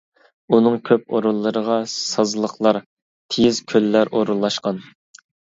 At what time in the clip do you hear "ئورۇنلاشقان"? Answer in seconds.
4.17-4.83